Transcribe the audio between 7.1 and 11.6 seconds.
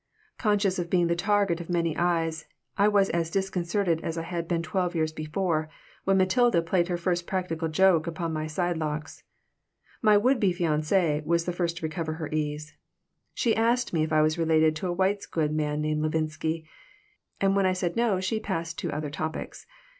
practical joke upon my sidelocks. My would be fiancée was the